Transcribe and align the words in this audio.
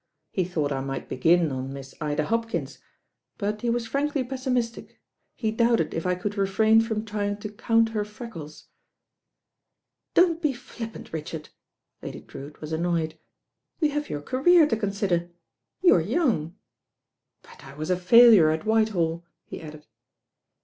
He 0.31 0.45
thought 0.45 0.71
I 0.71 0.81
might 0.81 1.07
begin 1.07 1.51
on 1.51 1.71
Miss 1.73 1.93
Ida 2.01 2.23
Hopkins; 2.25 2.79
but 3.37 3.61
he 3.61 3.69
was 3.69 3.85
frankly 3.85 4.23
pessimis 4.23 4.73
tic. 4.73 4.99
He 5.35 5.51
doubted 5.51 5.93
if 5.93 6.07
I 6.07 6.15
could 6.15 6.39
refrain 6.39 6.81
from 6.81 7.05
trying 7.05 7.37
to 7.37 7.49
count 7.51 7.89
her 7.89 8.03
freckles." 8.03 8.65
"Don't 10.15 10.41
be 10.41 10.53
flippant, 10.53 11.13
Richard." 11.13 11.49
Lady 12.01 12.21
Drewitt 12.21 12.61
was 12.61 12.73
annoyed. 12.73 13.19
"You 13.79 13.91
have 13.91 14.09
your 14.09 14.23
career 14.23 14.65
to 14.69 14.75
consider. 14.75 15.29
You 15.83 15.93
are 15.93 16.01
young." 16.01 16.55
"But 17.43 17.63
I 17.63 17.75
was 17.75 17.91
a 17.91 17.95
failure 17.95 18.49
at 18.49 18.61
WhitehaU," 18.65 19.21
he 19.45 19.61
added. 19.61 19.85